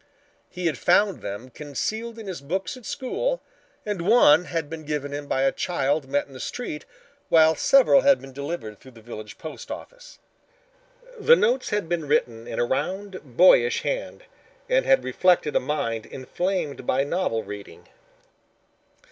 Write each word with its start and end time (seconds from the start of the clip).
He 0.49 0.65
had 0.65 0.79
found 0.79 1.21
them 1.21 1.51
concealed 1.51 2.17
in 2.17 2.25
his 2.25 2.41
books 2.41 2.75
at 2.75 2.87
school 2.87 3.39
and 3.85 4.01
one 4.01 4.45
had 4.45 4.67
been 4.67 4.83
given 4.83 5.11
him 5.13 5.27
by 5.27 5.43
a 5.43 5.51
child 5.51 6.07
met 6.09 6.25
in 6.25 6.33
the 6.33 6.39
street, 6.39 6.85
while 7.29 7.53
several 7.53 8.01
had 8.01 8.19
been 8.19 8.33
delivered 8.33 8.79
through 8.79 8.93
the 8.93 9.01
village 9.03 9.37
post 9.37 9.69
office. 9.69 10.17
The 11.19 11.35
notes 11.35 11.69
had 11.69 11.87
been 11.87 12.07
written 12.07 12.47
in 12.47 12.57
a 12.57 12.65
round, 12.65 13.19
boyish 13.37 13.83
hand 13.83 14.23
and 14.67 14.87
had 14.87 15.03
reflected 15.03 15.55
a 15.55 15.59
mind 15.59 16.07
inflamed 16.07 16.87
by 16.87 17.03
novel 17.03 17.43
reading. 17.43 17.87